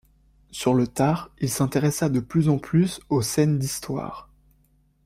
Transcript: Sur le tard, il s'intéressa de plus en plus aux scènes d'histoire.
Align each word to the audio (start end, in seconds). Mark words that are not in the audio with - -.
Sur 0.49 0.73
le 0.73 0.87
tard, 0.87 1.29
il 1.37 1.49
s'intéressa 1.51 2.09
de 2.09 2.19
plus 2.19 2.49
en 2.49 2.57
plus 2.57 2.99
aux 3.09 3.21
scènes 3.21 3.59
d'histoire. 3.59 4.31